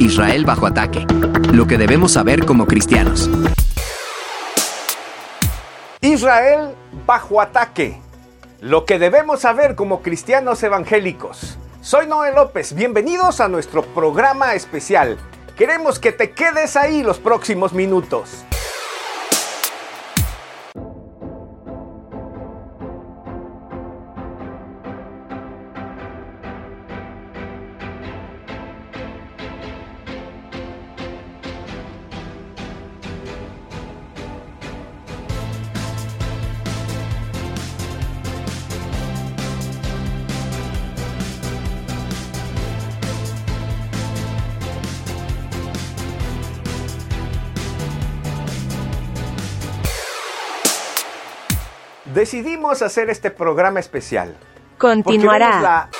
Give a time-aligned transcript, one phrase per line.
[0.00, 1.04] Israel bajo ataque.
[1.52, 3.28] Lo que debemos saber como cristianos.
[6.00, 8.00] Israel bajo ataque.
[8.60, 11.58] Lo que debemos saber como cristianos evangélicos.
[11.80, 15.18] Soy Noé López, bienvenidos a nuestro programa especial.
[15.56, 18.44] Queremos que te quedes ahí los próximos minutos.
[52.14, 54.36] Decidimos hacer este programa especial.
[54.78, 55.90] Continuará.